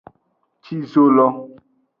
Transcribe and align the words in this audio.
Ci 0.63 0.75
zo 0.93 1.05
lo. 1.15 1.27